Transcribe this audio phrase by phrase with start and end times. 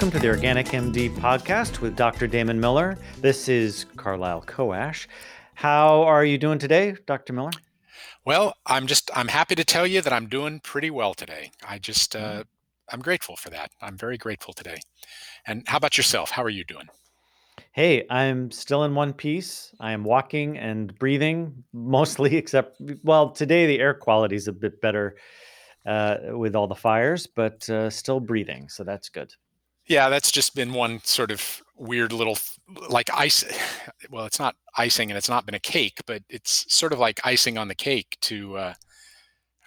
[0.00, 2.26] Welcome to the Organic MD podcast with Dr.
[2.26, 2.96] Damon Miller.
[3.18, 5.06] This is Carlyle Coash.
[5.52, 7.34] How are you doing today, Dr.
[7.34, 7.50] Miller?
[8.24, 11.50] Well, I'm just I'm happy to tell you that I'm doing pretty well today.
[11.68, 12.44] I just uh,
[12.88, 13.72] I'm grateful for that.
[13.82, 14.78] I'm very grateful today.
[15.46, 16.30] And how about yourself?
[16.30, 16.88] How are you doing?
[17.72, 19.74] Hey, I'm still in one piece.
[19.80, 24.80] I am walking and breathing mostly, except well, today the air quality is a bit
[24.80, 25.16] better
[25.84, 29.34] uh, with all the fires, but uh, still breathing, so that's good.
[29.90, 32.38] Yeah, that's just been one sort of weird little
[32.88, 33.44] like ice.
[34.08, 37.20] Well, it's not icing and it's not been a cake, but it's sort of like
[37.24, 38.74] icing on the cake to uh,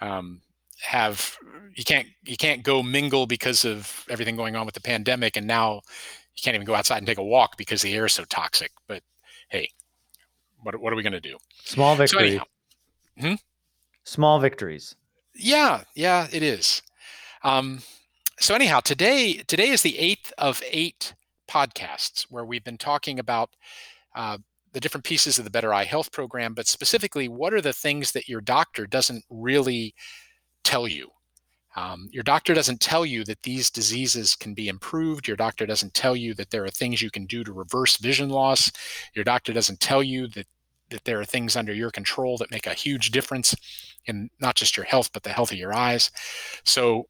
[0.00, 0.40] um,
[0.80, 1.36] have
[1.76, 5.46] you can't you can't go mingle because of everything going on with the pandemic, and
[5.46, 5.82] now
[6.34, 8.72] you can't even go outside and take a walk because the air is so toxic.
[8.88, 9.02] But
[9.50, 9.68] hey,
[10.62, 11.36] what what are we going to do?
[11.64, 12.38] Small victory.
[12.38, 12.44] So
[13.20, 13.34] hmm?
[14.04, 14.96] Small victories.
[15.34, 16.82] Yeah, yeah, it is.
[17.42, 17.80] Um,
[18.40, 21.14] so anyhow, today today is the eighth of eight
[21.48, 23.50] podcasts where we've been talking about
[24.14, 24.38] uh,
[24.72, 28.12] the different pieces of the Better Eye Health program, but specifically, what are the things
[28.12, 29.94] that your doctor doesn't really
[30.64, 31.10] tell you?
[31.76, 35.26] Um, your doctor doesn't tell you that these diseases can be improved.
[35.26, 38.28] Your doctor doesn't tell you that there are things you can do to reverse vision
[38.28, 38.70] loss.
[39.14, 40.46] Your doctor doesn't tell you that
[40.90, 43.54] that there are things under your control that make a huge difference
[44.04, 46.10] in not just your health but the health of your eyes.
[46.64, 47.06] So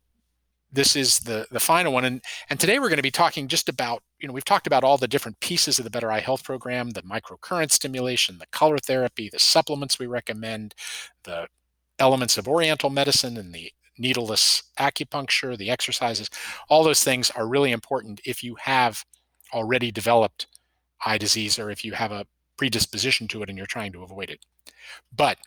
[0.75, 2.05] this is the the final one.
[2.05, 4.85] And and today we're going to be talking just about you know we've talked about
[4.85, 8.79] all the different pieces of the better eye health program the microcurrent stimulation the color
[8.79, 10.75] therapy the supplements we recommend
[11.23, 11.47] the
[11.99, 16.29] elements of oriental medicine and the needleless acupuncture the exercises.
[16.69, 19.05] All those things are really important if you have
[19.53, 20.49] already developed
[21.07, 24.31] eye disease or if you have a predisposition to it and you're trying to avoid
[24.31, 24.45] it.
[25.15, 25.39] But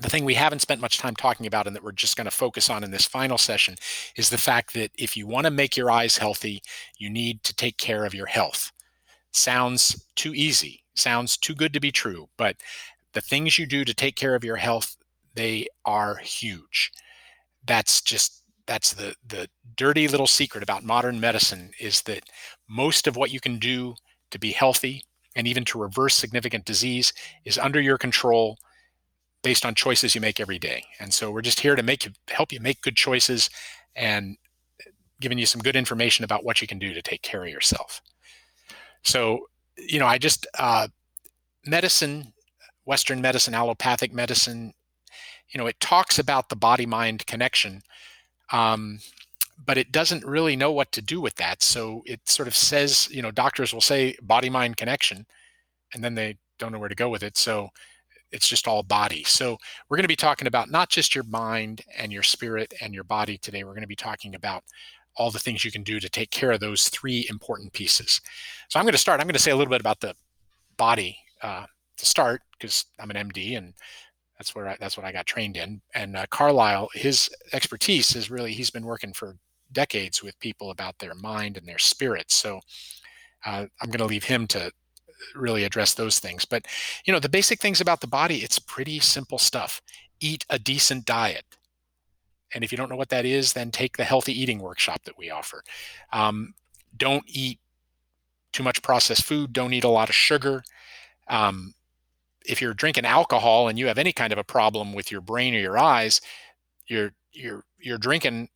[0.00, 2.30] the thing we haven't spent much time talking about and that we're just going to
[2.30, 3.76] focus on in this final session
[4.16, 6.62] is the fact that if you want to make your eyes healthy,
[6.98, 8.72] you need to take care of your health.
[9.32, 12.56] Sounds too easy, sounds too good to be true, but
[13.12, 14.96] the things you do to take care of your health,
[15.34, 16.90] they are huge.
[17.64, 22.24] That's just that's the the dirty little secret about modern medicine is that
[22.68, 23.94] most of what you can do
[24.30, 25.02] to be healthy
[25.36, 27.12] and even to reverse significant disease
[27.44, 28.56] is under your control
[29.42, 30.84] based on choices you make every day.
[30.98, 33.48] And so we're just here to make you help you make good choices
[33.96, 34.36] and
[35.20, 38.00] giving you some good information about what you can do to take care of yourself.
[39.02, 39.46] So,
[39.76, 40.88] you know, I just uh,
[41.66, 42.32] medicine,
[42.84, 44.72] Western medicine, allopathic medicine,
[45.50, 47.82] you know, it talks about the body mind connection,
[48.52, 49.00] um,
[49.64, 51.62] but it doesn't really know what to do with that.
[51.62, 55.26] So it sort of says, you know, doctors will say body mind connection,
[55.92, 57.36] and then they don't know where to go with it.
[57.36, 57.70] So
[58.32, 59.24] it's just all body.
[59.24, 59.58] So
[59.88, 63.04] we're going to be talking about not just your mind and your spirit and your
[63.04, 63.64] body today.
[63.64, 64.62] We're going to be talking about
[65.16, 68.20] all the things you can do to take care of those three important pieces.
[68.68, 69.20] So I'm going to start.
[69.20, 70.14] I'm going to say a little bit about the
[70.76, 73.74] body uh, to start because I'm an MD and
[74.38, 75.82] that's where I, that's what I got trained in.
[75.94, 79.36] And uh, Carlyle, his expertise is really he's been working for
[79.72, 82.30] decades with people about their mind and their spirit.
[82.30, 82.60] So
[83.44, 84.70] uh, I'm going to leave him to
[85.34, 86.44] really address those things.
[86.44, 86.66] But,
[87.04, 89.80] you know, the basic things about the body, it's pretty simple stuff.
[90.20, 91.44] Eat a decent diet.
[92.54, 95.16] And if you don't know what that is, then take the healthy eating workshop that
[95.16, 95.62] we offer.
[96.12, 96.54] Um,
[96.96, 97.60] don't eat
[98.52, 99.52] too much processed food.
[99.52, 100.62] Don't eat a lot of sugar.
[101.28, 101.74] Um,
[102.44, 105.54] if you're drinking alcohol and you have any kind of a problem with your brain
[105.54, 106.20] or your eyes,
[106.86, 108.48] you're you're you're drinking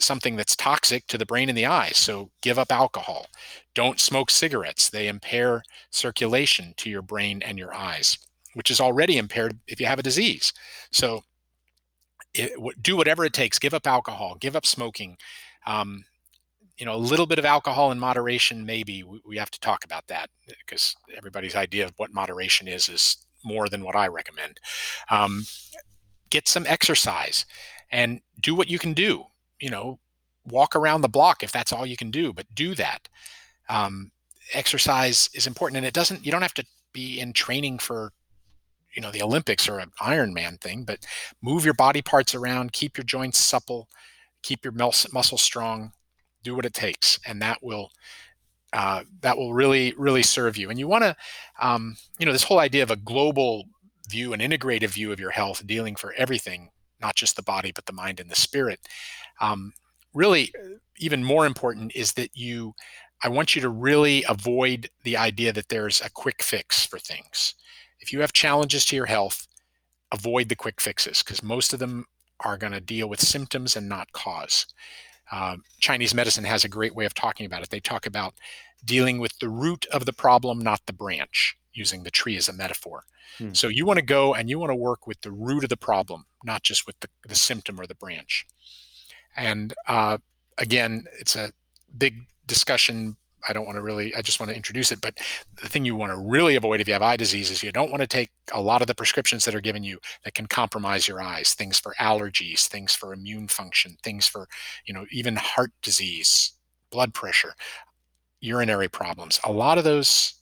[0.00, 1.96] something that's toxic to the brain and the eyes.
[1.96, 3.26] So give up alcohol.
[3.74, 4.90] Don't smoke cigarettes.
[4.90, 8.18] They impair circulation to your brain and your eyes,
[8.54, 10.52] which is already impaired if you have a disease.
[10.90, 11.22] So
[12.34, 13.58] it, do whatever it takes.
[13.58, 14.36] Give up alcohol.
[14.40, 15.16] Give up smoking.
[15.66, 16.04] Um,
[16.78, 19.84] you know, a little bit of alcohol in moderation, maybe we, we have to talk
[19.84, 20.30] about that
[20.64, 24.60] because everybody's idea of what moderation is is more than what I recommend.
[25.10, 25.44] Um,
[26.30, 27.44] get some exercise
[27.90, 29.24] and do what you can do
[29.60, 29.98] you know,
[30.46, 33.08] walk around the block if that's all you can do, but do that.
[33.68, 34.10] Um,
[34.54, 36.24] exercise is important, and it doesn't.
[36.24, 38.12] You don't have to be in training for,
[38.94, 41.06] you know, the Olympics or an Ironman thing, but
[41.40, 43.88] move your body parts around, keep your joints supple,
[44.42, 45.92] keep your muscle strong,
[46.42, 47.90] do what it takes, and that will
[48.72, 50.70] uh, that will really really serve you.
[50.70, 51.16] And you want to,
[51.60, 53.64] um, you know, this whole idea of a global
[54.08, 56.70] view, an integrative view of your health, dealing for everything,
[57.00, 58.80] not just the body but the mind and the spirit.
[59.40, 59.72] Um,
[60.14, 60.52] really,
[60.98, 62.74] even more important is that you,
[63.22, 67.54] I want you to really avoid the idea that there's a quick fix for things.
[68.00, 69.46] If you have challenges to your health,
[70.12, 72.06] avoid the quick fixes because most of them
[72.40, 74.66] are going to deal with symptoms and not cause.
[75.30, 77.70] Uh, Chinese medicine has a great way of talking about it.
[77.70, 78.34] They talk about
[78.84, 82.52] dealing with the root of the problem, not the branch, using the tree as a
[82.62, 82.98] metaphor.
[83.38, 83.52] Hmm.
[83.60, 85.76] So you want to go and you want to work with the root of the
[85.90, 88.46] problem, not just with the, the symptom or the branch.
[89.36, 90.18] And uh,
[90.58, 91.52] again, it's a
[91.96, 92.14] big
[92.46, 93.16] discussion.
[93.48, 95.00] I don't want to really, I just want to introduce it.
[95.00, 95.14] But
[95.62, 97.90] the thing you want to really avoid if you have eye disease is you don't
[97.90, 101.08] want to take a lot of the prescriptions that are given you that can compromise
[101.08, 104.46] your eyes, things for allergies, things for immune function, things for,
[104.84, 106.52] you know, even heart disease,
[106.90, 107.54] blood pressure,
[108.40, 109.40] urinary problems.
[109.44, 110.39] A lot of those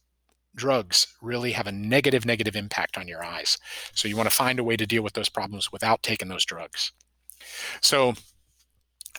[0.59, 3.57] drugs really have a negative, negative impact on your eyes.
[3.95, 6.45] So you want to find a way to deal with those problems without taking those
[6.45, 6.93] drugs.
[7.81, 8.15] So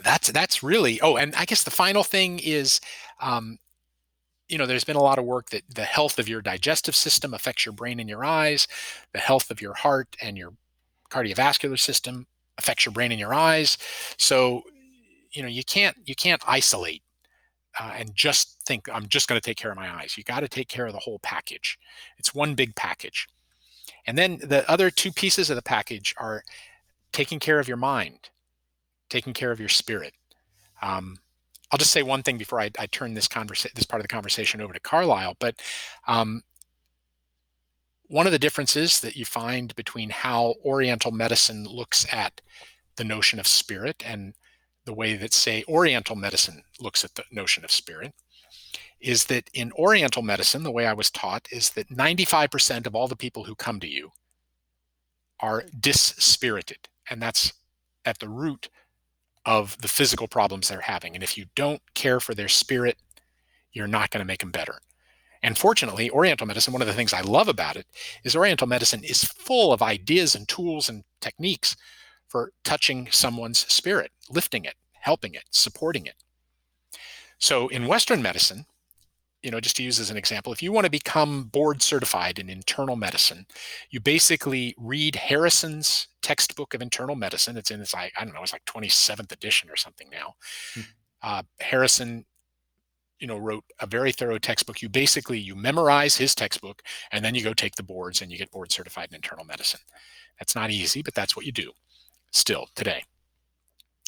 [0.04, 2.80] that's that's really oh and i guess the final thing is
[3.22, 3.58] um,
[4.48, 7.34] you know there's been a lot of work that the health of your digestive system
[7.34, 8.68] affects your brain and your eyes
[9.14, 10.54] the health of your heart and your
[11.12, 12.28] cardiovascular system
[12.58, 13.78] affects your brain and your eyes
[14.18, 14.64] so
[15.32, 17.04] you know you can't you can't isolate
[17.80, 20.40] uh, and just think i'm just going to take care of my eyes you got
[20.40, 21.78] to take care of the whole package
[22.18, 23.28] it's one big package
[24.08, 26.44] and then the other two pieces of the package are
[27.12, 28.30] taking care of your mind
[29.10, 30.14] taking care of your spirit.
[30.82, 31.18] Um,
[31.72, 34.14] I'll just say one thing before I, I turn this conversation, this part of the
[34.14, 35.36] conversation over to Carlyle.
[35.40, 35.56] But
[36.08, 36.44] um,
[38.08, 42.42] one of the differences that you find between how Oriental medicine looks at
[42.96, 44.34] the notion of spirit and
[44.90, 48.12] the way that, say, Oriental medicine looks at the notion of spirit
[49.00, 53.08] is that in Oriental medicine, the way I was taught is that 95% of all
[53.08, 54.10] the people who come to you
[55.42, 56.90] are dispirited.
[57.08, 57.54] And that's
[58.04, 58.68] at the root
[59.46, 61.14] of the physical problems they're having.
[61.14, 62.98] And if you don't care for their spirit,
[63.72, 64.80] you're not going to make them better.
[65.44, 67.86] And fortunately, Oriental medicine, one of the things I love about it
[68.24, 71.76] is Oriental medicine is full of ideas and tools and techniques
[72.30, 76.16] for touching someone's spirit, lifting it, helping it, supporting it.
[77.40, 78.66] So in Western medicine,
[79.42, 82.40] you know, just to use as an example, if you want to become board certified
[82.40, 83.46] in internal medicine,
[83.90, 87.58] you basically read Harrison's textbook of internal medicine.
[87.58, 90.36] It's in its like I don't know, it's like 27th edition or something now.
[90.76, 90.82] Mm-hmm.
[91.22, 92.26] Uh, Harrison,
[93.20, 94.82] you know, wrote a very thorough textbook.
[94.82, 98.38] You basically you memorize his textbook and then you go take the boards and you
[98.38, 99.82] get board certified in internal medicine.
[100.38, 101.72] That's not easy, but that's what you do
[102.32, 103.04] still today.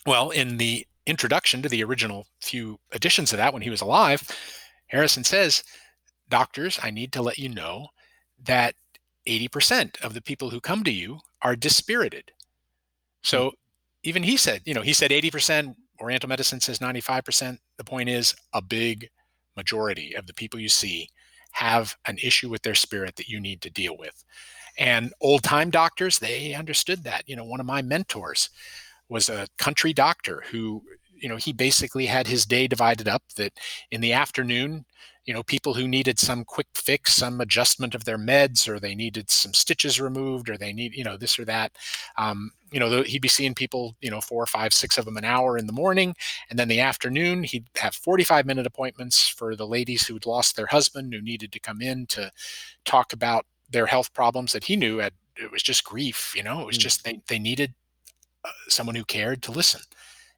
[0.05, 4.27] Well, in the introduction to the original few editions of that when he was alive,
[4.87, 5.63] Harrison says,
[6.29, 7.87] Doctors, I need to let you know
[8.43, 8.75] that
[9.27, 12.31] 80% of the people who come to you are dispirited.
[13.23, 13.55] So hmm.
[14.03, 17.57] even he said, you know, he said 80%, Oriental medicine says 95%.
[17.77, 19.09] The point is, a big
[19.55, 21.09] majority of the people you see
[21.51, 24.23] have an issue with their spirit that you need to deal with.
[24.77, 27.27] And old time doctors, they understood that.
[27.27, 28.49] You know, one of my mentors
[29.09, 30.81] was a country doctor who
[31.15, 33.53] you know he basically had his day divided up that
[33.91, 34.85] in the afternoon
[35.25, 38.95] you know people who needed some quick fix some adjustment of their meds or they
[38.95, 41.71] needed some stitches removed or they need you know this or that
[42.17, 45.17] um, you know he'd be seeing people you know four or five, six of them
[45.17, 46.15] an hour in the morning
[46.49, 50.67] and then the afternoon he'd have 45 minute appointments for the ladies who'd lost their
[50.67, 52.31] husband who needed to come in to
[52.85, 56.61] talk about their health problems that he knew had it was just grief you know
[56.61, 56.81] it was mm.
[56.81, 57.73] just they, they needed
[58.43, 59.81] uh, someone who cared to listen.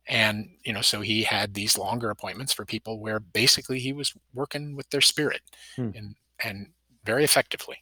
[0.07, 4.13] And you know so he had these longer appointments for people where basically he was
[4.33, 5.41] working with their spirit
[5.77, 5.91] hmm.
[5.95, 6.67] and and
[7.05, 7.77] very effectively.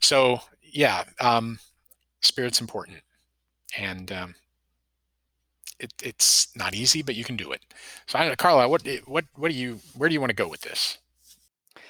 [0.00, 1.58] So yeah um
[2.20, 2.98] spirit's important.
[3.76, 4.34] And um
[5.80, 7.62] it, it's not easy but you can do it.
[8.06, 10.36] So i don't know carla what what what do you where do you want to
[10.36, 10.98] go with this?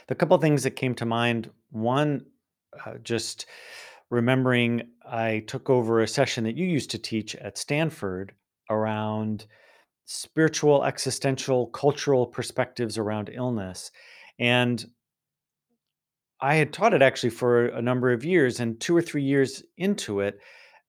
[0.06, 2.24] The couple things that came to mind one
[2.86, 3.46] uh, just
[4.10, 8.32] remembering i took over a session that you used to teach at stanford
[8.68, 9.46] around
[10.12, 13.92] spiritual, existential, cultural perspectives around illness.
[14.40, 14.84] And
[16.40, 19.62] I had taught it actually for a number of years, and two or three years
[19.76, 20.40] into it,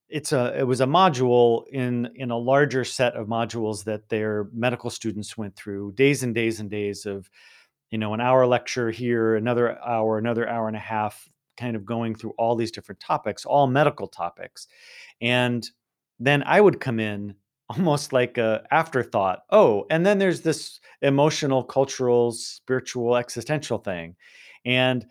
[0.09, 4.47] it's a it was a module in in a larger set of modules that their
[4.53, 7.29] medical students went through days and days and days of
[7.91, 11.85] you know an hour lecture here another hour another hour and a half kind of
[11.85, 14.67] going through all these different topics all medical topics
[15.21, 15.69] and
[16.19, 17.35] then i would come in
[17.77, 19.43] almost like a afterthought.
[19.49, 24.15] Oh, and then there's this emotional, cultural, spiritual, existential thing.
[24.65, 25.05] And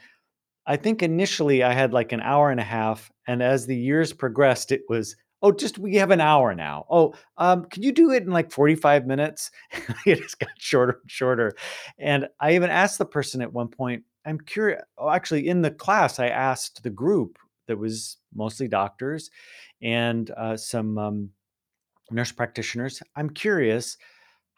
[0.66, 3.10] I think initially I had like an hour and a half.
[3.26, 6.84] And as the years progressed, it was, oh, just we have an hour now.
[6.90, 9.50] Oh, um, can you do it in like 45 minutes?
[10.06, 11.54] it just got shorter and shorter.
[11.98, 14.82] And I even asked the person at one point, I'm curious.
[14.98, 19.30] Oh, actually, in the class, I asked the group that was mostly doctors
[19.82, 21.30] and uh, some um,
[22.10, 23.02] nurse practitioners.
[23.16, 23.96] I'm curious,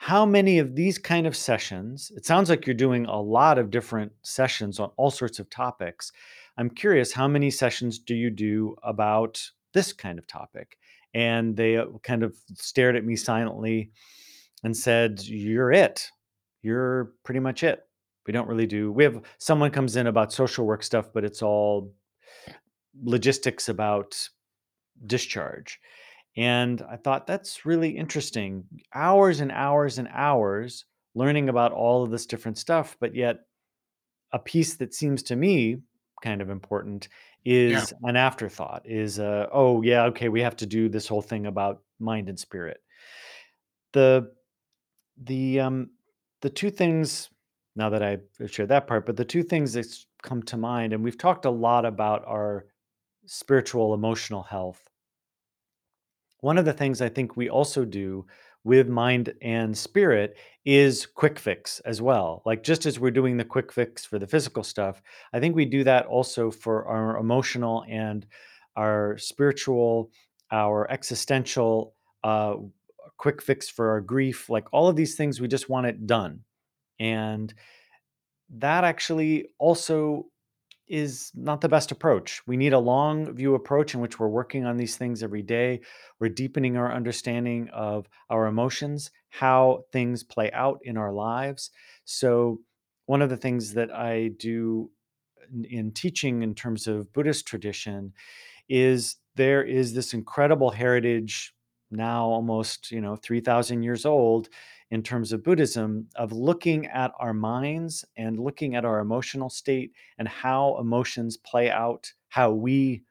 [0.03, 3.71] how many of these kind of sessions it sounds like you're doing a lot of
[3.71, 6.11] different sessions on all sorts of topics
[6.59, 9.41] i'm curious how many sessions do you do about
[9.75, 10.77] this kind of topic
[11.15, 13.93] and they uh, kind of stared at me silently
[14.65, 16.11] and said you're it
[16.63, 17.85] you're pretty much it
[18.27, 21.43] we don't really do we have someone comes in about social work stuff but it's
[21.43, 21.93] all
[23.03, 24.29] logistics about
[25.07, 25.81] discharge
[26.37, 28.65] and I thought that's really interesting.
[28.95, 33.41] Hours and hours and hours learning about all of this different stuff, but yet
[34.33, 35.79] a piece that seems to me
[36.23, 37.09] kind of important
[37.45, 37.83] Yeah.
[37.83, 41.47] is an afterthought is uh, oh yeah okay we have to do this whole thing
[41.47, 42.81] about mind and spirit
[43.93, 44.33] the
[45.23, 45.91] the um
[46.41, 47.29] the two things
[47.77, 51.03] now that i've shared that part but the two things that's come to mind and
[51.03, 52.67] we've talked a lot about our
[53.27, 54.83] spiritual emotional health
[56.41, 58.27] One of the things I think we also do
[58.65, 62.43] with mind and spirit is quick fix as well.
[62.45, 65.03] Like just as we're doing the quick fix for the physical stuff,
[65.33, 68.27] I think we do that also for our emotional and
[68.77, 70.11] our spiritual,
[70.51, 72.57] our existential, uh,
[73.19, 74.49] quick fix for our grief.
[74.51, 76.41] Like all of these things, we just want it done.
[77.03, 77.53] And
[78.49, 80.27] that actually also
[80.87, 82.43] is not the best approach.
[82.47, 85.81] We need a long view approach in which we're working on these things every day.
[86.21, 91.71] We're deepening our understanding of our emotions, how things play out in our lives.
[92.05, 92.61] So,
[93.07, 94.91] one of the things that I do
[95.53, 98.13] in, in teaching in terms of Buddhist tradition
[98.69, 101.53] is there is this incredible heritage
[101.91, 104.49] now almost you know 3000 years old
[104.93, 109.91] in terms of buddhism of looking at our minds and looking at our emotional state
[110.19, 113.03] and how emotions play out how we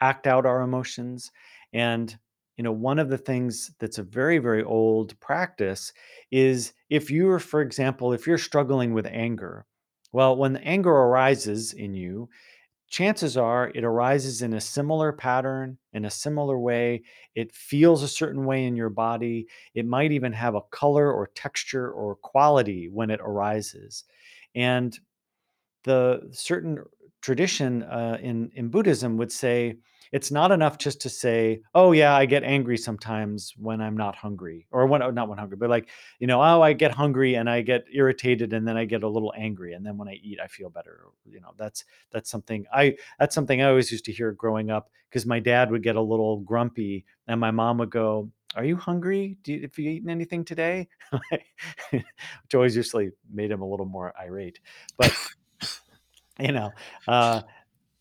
[0.00, 1.30] act out our emotions.
[1.72, 2.18] And
[2.56, 5.92] you know one of the things that's a very very old practice
[6.32, 9.66] is if you're for example if you're struggling with anger
[10.12, 12.28] well when the anger arises in you
[12.88, 17.02] chances are it arises in a similar pattern, in a similar way.
[17.34, 19.46] It feels a certain way in your body.
[19.74, 24.04] It might even have a color or texture or quality when it arises.
[24.54, 24.98] And
[25.84, 26.84] the certain
[27.20, 29.76] tradition uh, in in Buddhism would say
[30.14, 34.14] it's not enough just to say, "Oh yeah, I get angry sometimes when I'm not
[34.14, 35.88] hungry," or when not when hungry, but like
[36.20, 39.08] you know, "Oh, I get hungry and I get irritated and then I get a
[39.08, 42.64] little angry and then when I eat, I feel better." You know, that's that's something
[42.72, 45.96] I that's something I always used to hear growing up because my dad would get
[45.96, 48.30] a little grumpy and my mom would go.
[48.54, 49.36] Are you hungry?
[49.42, 50.86] Do you, have you eaten anything today?
[51.90, 54.60] Which always usually made him a little more irate.
[54.96, 55.12] But
[56.38, 56.70] you know
[57.08, 57.42] uh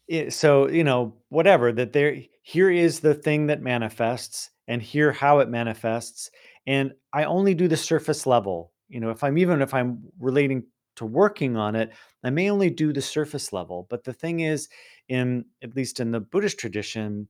[0.07, 5.11] it, so you know whatever that there here is the thing that manifests and here
[5.11, 6.29] how it manifests
[6.67, 10.63] and i only do the surface level you know if i'm even if i'm relating
[10.95, 11.91] to working on it
[12.23, 14.67] i may only do the surface level but the thing is
[15.07, 17.27] in at least in the buddhist tradition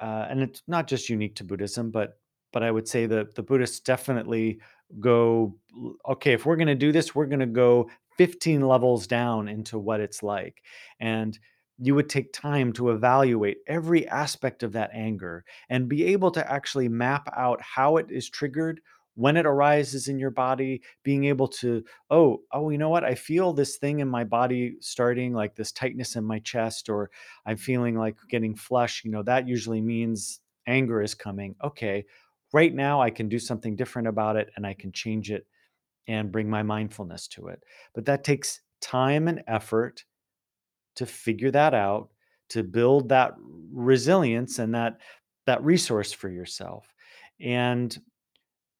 [0.00, 2.18] uh, and it's not just unique to Buddhism, but
[2.52, 4.60] but I would say that the Buddhists definitely
[4.98, 9.06] go, "L- okay, if we're going to do this, we're going to go 15 levels
[9.06, 10.62] down into what it's like,
[11.00, 11.38] and
[11.80, 16.52] you would take time to evaluate every aspect of that anger and be able to
[16.52, 18.80] actually map out how it is triggered
[19.14, 23.14] when it arises in your body being able to oh oh you know what i
[23.14, 27.10] feel this thing in my body starting like this tightness in my chest or
[27.46, 31.56] I'm feeling like getting flush, you know, that usually means anger is coming.
[31.62, 32.04] Okay,
[32.52, 35.46] right now I can do something different about it and I can change it
[36.06, 37.62] and bring my mindfulness to it.
[37.94, 40.04] But that takes time and effort
[40.96, 42.10] to figure that out,
[42.50, 43.34] to build that
[43.72, 44.98] resilience and that
[45.46, 46.86] that resource for yourself.
[47.40, 47.96] And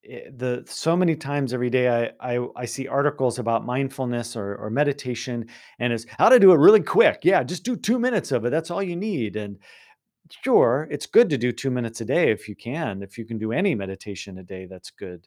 [0.08, 4.56] eh, the so many times every day I, I I see articles about mindfulness or,
[4.56, 5.46] or meditation
[5.78, 7.20] and it's how to do it really quick.
[7.22, 8.50] Yeah, just do two minutes of it.
[8.50, 9.36] That's all you need.
[9.36, 9.58] And
[10.44, 13.02] Sure, it's good to do 2 minutes a day if you can.
[13.02, 15.26] If you can do any meditation a day, that's good.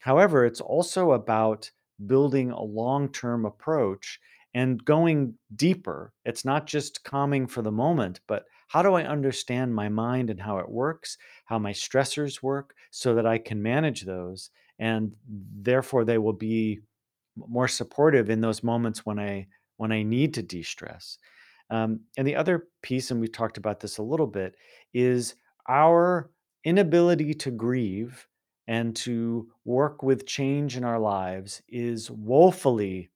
[0.00, 1.70] However, it's also about
[2.06, 4.20] building a long-term approach
[4.54, 6.12] and going deeper.
[6.24, 10.40] It's not just calming for the moment, but how do I understand my mind and
[10.40, 16.04] how it works, how my stressors work so that I can manage those and therefore
[16.04, 16.80] they will be
[17.36, 21.16] more supportive in those moments when I when I need to de-stress.
[21.70, 24.56] Um, and the other piece, and we talked about this a little bit,
[24.92, 25.36] is
[25.68, 26.30] our
[26.64, 28.26] inability to grieve
[28.66, 33.10] and to work with change in our lives is woefully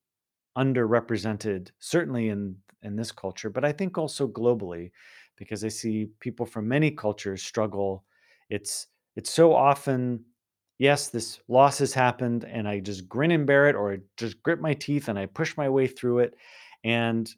[0.56, 4.90] underrepresented, certainly in in this culture, but I think also globally,
[5.36, 8.04] because I see people from many cultures struggle.
[8.50, 10.24] It's it's so often
[10.78, 14.42] yes, this loss has happened, and I just grin and bear it, or I just
[14.42, 16.34] grit my teeth and I push my way through it.
[16.82, 17.30] And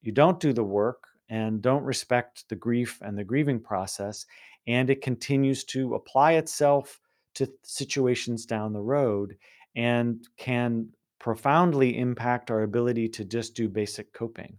[0.00, 4.26] you don't do the work and don't respect the grief and the grieving process,
[4.66, 7.00] and it continues to apply itself
[7.34, 9.36] to situations down the road
[9.76, 14.58] and can profoundly impact our ability to just do basic coping.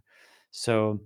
[0.50, 1.00] So,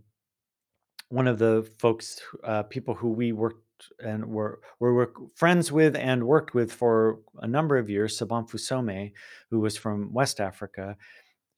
[1.08, 3.60] one of the folks, uh, people who we worked
[3.98, 9.12] and were were friends with and worked with for a number of years, Sobonfu Somé,
[9.50, 10.96] who was from West Africa,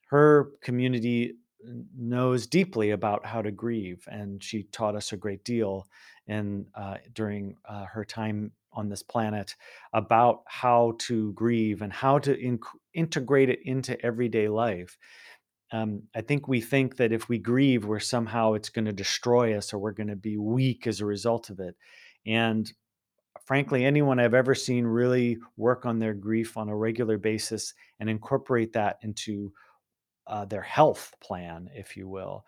[0.09, 1.35] her community
[1.97, 5.87] knows deeply about how to grieve, and she taught us a great deal
[6.26, 9.56] in uh, during uh, her time on this planet
[9.92, 14.99] about how to grieve and how to inc- integrate it into everyday life
[15.73, 19.56] um, I think we think that if we grieve, we're somehow it's going to destroy
[19.56, 21.76] us or we're going to be weak as a result of it.
[22.25, 22.73] And
[23.47, 28.11] frankly, anyone I've ever seen really work on their grief on a regular basis and
[28.11, 29.52] incorporate that into
[30.26, 32.47] uh, their health plan, if you will,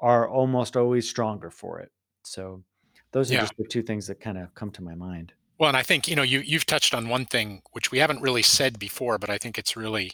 [0.00, 1.92] are almost always stronger for it.
[2.24, 2.64] So,
[3.12, 3.38] those are Yeah.
[3.38, 5.34] just the two things that kind of come to my mind.
[5.62, 8.20] Well, and I think, you know, you you've touched on one thing which we haven't
[8.20, 10.10] really said before, but I think it's really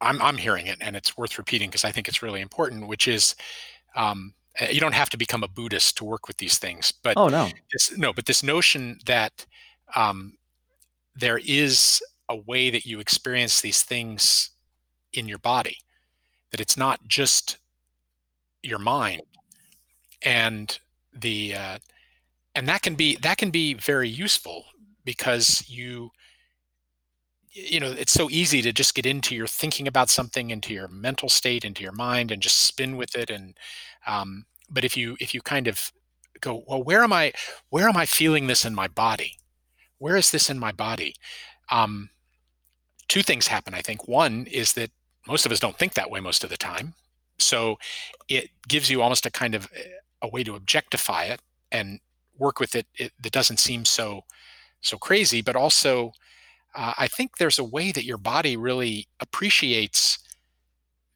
[0.00, 3.06] I'm I'm hearing it and it's worth repeating because I think it's really important, which
[3.06, 3.36] is
[3.94, 7.16] um, uh, you don't have to become a Buddhist to work with these things, but
[7.16, 7.48] Oh, no.
[7.72, 9.46] this no, but this notion that
[9.94, 10.36] um,
[11.14, 14.50] there is a way that you experience these things
[15.12, 15.76] in your body,
[16.50, 17.58] that it's not just
[18.64, 19.22] your mind,
[20.22, 20.80] and
[21.14, 21.78] the uh,
[22.54, 24.64] and that can be that can be very useful
[25.04, 26.10] because you
[27.52, 30.88] you know it's so easy to just get into your thinking about something into your
[30.88, 33.56] mental state into your mind and just spin with it and
[34.06, 35.92] um, but if you if you kind of
[36.40, 37.32] go well where am i
[37.70, 39.38] where am i feeling this in my body?
[39.98, 41.14] Where is this in my body?
[41.70, 42.10] Um,
[43.08, 44.08] two things happen i think.
[44.08, 44.90] One is that
[45.26, 46.94] most of us don't think that way most of the time
[47.38, 47.78] so
[48.28, 49.82] it gives you almost a kind of eh,
[50.22, 52.00] a way to objectify it and
[52.42, 54.06] work with it, that doesn't seem so
[54.80, 56.12] so crazy but also
[56.74, 60.18] uh, I think there's a way that your body really appreciates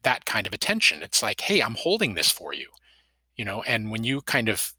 [0.03, 1.01] that kind of attention.
[1.01, 2.67] It's like, hey, I'm holding this for you,
[3.35, 3.63] you know.
[3.63, 4.73] And when you kind of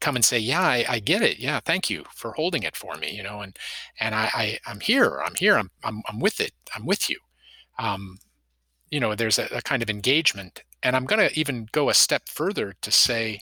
[0.00, 1.38] come and say, yeah, I, I get it.
[1.38, 3.40] Yeah, thank you for holding it for me, you know.
[3.40, 3.56] And
[4.00, 5.20] and I, I I'm here.
[5.24, 5.56] I'm here.
[5.56, 6.52] I'm I'm I'm with it.
[6.74, 7.18] I'm with you.
[7.78, 8.18] Um,
[8.90, 10.62] you know, there's a, a kind of engagement.
[10.82, 13.40] And I'm going to even go a step further to say,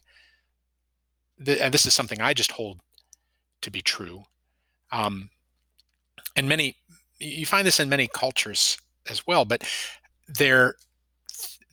[1.45, 2.81] that, and this is something I just hold
[3.63, 4.25] to be true.
[4.91, 5.31] Um,
[6.37, 6.77] and many
[7.19, 8.79] you find this in many cultures
[9.09, 9.63] as well but
[10.29, 10.75] there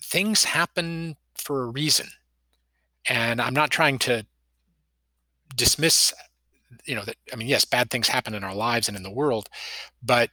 [0.01, 2.07] things happen for a reason
[3.07, 4.25] and i'm not trying to
[5.55, 6.13] dismiss
[6.85, 9.11] you know that i mean yes bad things happen in our lives and in the
[9.11, 9.47] world
[10.03, 10.29] but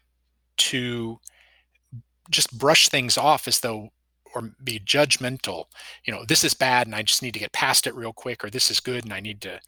[0.57, 1.19] to
[2.31, 3.91] just brush things off as though
[4.37, 5.65] or be judgmental.
[6.05, 8.45] You know this is bad and i just need to get past it real quick
[8.45, 9.59] or this is good and i need to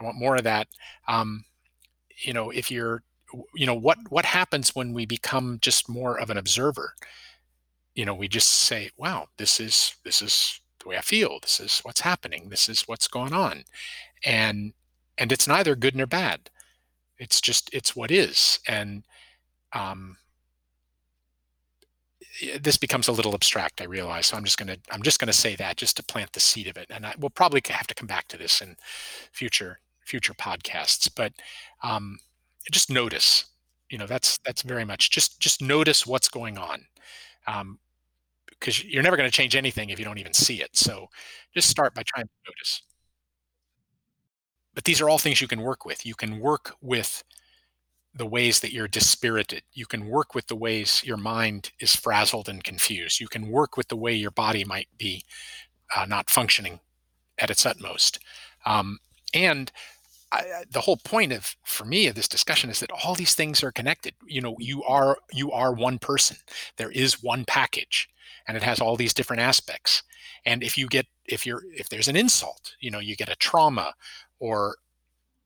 [0.00, 0.66] i want more of that.
[1.06, 1.44] Um,
[2.18, 3.02] you know if you're
[3.54, 6.94] you know what what happens when we become just more of an observer?
[7.94, 11.38] You know we just say wow this is this is the way i feel.
[11.40, 12.48] This is what's happening.
[12.48, 13.64] This is what's going on.
[14.24, 14.72] And
[15.18, 16.50] and it's neither good nor bad.
[17.18, 18.58] It's just it's what is.
[18.66, 19.04] And
[19.72, 20.16] um
[22.60, 25.26] this becomes a little abstract i realize so i'm just going to i'm just going
[25.26, 27.86] to say that just to plant the seed of it and i will probably have
[27.86, 28.76] to come back to this in
[29.32, 31.32] future future podcasts but
[31.82, 32.18] um
[32.70, 33.46] just notice
[33.90, 36.84] you know that's that's very much just just notice what's going on
[37.46, 37.78] um
[38.58, 41.08] because you're never going to change anything if you don't even see it so
[41.56, 42.82] just start by trying to notice.
[44.74, 46.04] But these are all things you can work with.
[46.04, 47.24] You can work with
[48.16, 49.62] the ways that you're dispirited.
[49.74, 53.20] You can work with the ways your mind is frazzled and confused.
[53.20, 55.24] You can work with the way your body might be
[55.94, 56.80] uh, not functioning
[57.38, 58.18] at its utmost.
[58.64, 58.98] Um,
[59.34, 59.70] and
[60.32, 63.62] I, the whole point of for me of this discussion is that all these things
[63.62, 64.14] are connected.
[64.26, 66.36] You know you are you are one person.
[66.76, 68.08] There is one package
[68.48, 70.02] and it has all these different aspects.
[70.44, 73.36] And if you get if you're if there's an insult you know you get a
[73.36, 73.94] trauma
[74.40, 74.76] or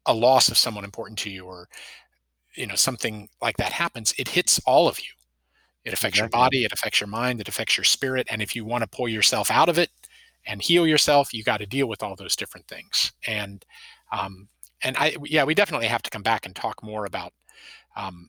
[0.07, 1.69] a loss of someone important to you or
[2.61, 5.12] you know something like that happens it hits all of you.
[5.85, 8.64] It affects your body it affects your mind it affects your spirit and if you
[8.64, 9.90] want to pull yourself out of it
[10.46, 13.12] and heal yourself you got to deal with all those different things.
[13.27, 13.64] And
[14.12, 14.49] um,
[14.83, 17.33] and I yeah, we definitely have to come back and talk more about
[17.96, 18.29] um,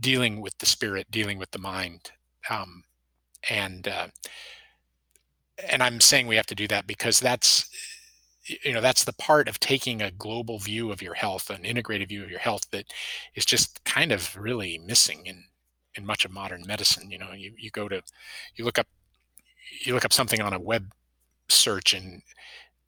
[0.00, 2.10] dealing with the spirit, dealing with the mind,
[2.50, 2.82] um,
[3.50, 4.08] and uh,
[5.68, 7.68] and I'm saying we have to do that because that's
[8.46, 12.08] you know that's the part of taking a global view of your health an integrated
[12.08, 12.84] view of your health that
[13.34, 15.44] is just kind of really missing in
[15.96, 18.02] in much of modern medicine you know you, you go to
[18.54, 18.86] you look up
[19.84, 20.92] you look up something on a web
[21.48, 22.22] search and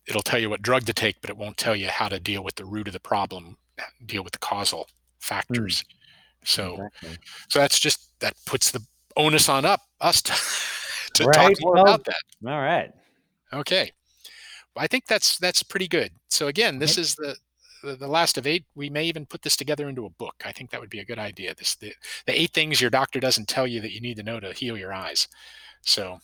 [0.06, 2.44] it'll tell you what drug to take but it won't tell you how to deal
[2.44, 3.56] with the root of the problem
[4.06, 4.86] deal with the causal
[5.20, 6.48] factors mm.
[6.48, 7.18] so exactly.
[7.48, 8.84] so that's just that puts the
[9.16, 10.32] onus on up us to,
[11.14, 11.34] to right.
[11.34, 12.92] talk more well, about that all right
[13.52, 13.90] okay
[14.78, 16.12] I think that's that's pretty good.
[16.28, 17.36] So again, this is the,
[17.82, 18.64] the, last of eight.
[18.74, 20.34] We may even put this together into a book.
[20.44, 21.54] I think that would be a good idea.
[21.54, 21.92] This the,
[22.26, 24.76] the eight things your doctor doesn't tell you that you need to know to heal
[24.76, 25.28] your eyes.
[25.82, 26.20] So,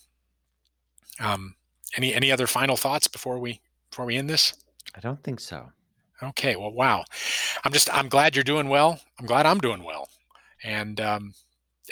[1.20, 1.54] um,
[1.96, 4.54] any any other final thoughts before we before we end this?
[4.94, 5.70] I don't think so.
[6.22, 6.56] Okay.
[6.56, 7.04] Well, wow.
[7.64, 9.00] I'm just I'm glad you're doing well.
[9.18, 10.08] I'm glad I'm doing well,
[10.62, 11.34] and um,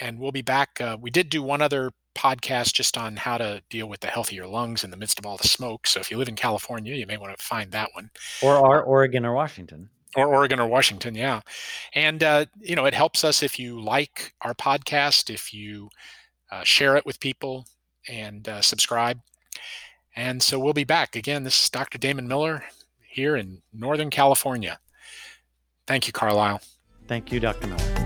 [0.00, 0.80] and we'll be back.
[0.80, 4.46] Uh, we did do one other podcast just on how to deal with the healthier
[4.46, 5.86] lungs in the midst of all the smoke.
[5.86, 8.10] So if you live in California, you may want to find that one.
[8.42, 9.90] Or or Oregon or Washington.
[10.14, 11.40] Or Oregon or Washington, yeah.
[11.94, 15.88] And uh, you know, it helps us if you like our podcast, if you
[16.50, 17.66] uh, share it with people,
[18.08, 19.20] and uh, subscribe.
[20.14, 21.44] And so we'll be back again.
[21.44, 21.98] This is Dr.
[21.98, 22.64] Damon Miller
[23.00, 24.78] here in Northern California.
[25.86, 26.60] Thank you, Carlyle.
[27.08, 27.66] Thank you, Dr.
[27.66, 28.01] Miller.